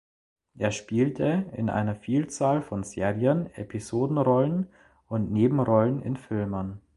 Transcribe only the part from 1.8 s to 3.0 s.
Vielzahl von